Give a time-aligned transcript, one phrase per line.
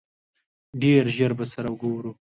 [0.81, 2.11] ډېر ژر به سره ګورو!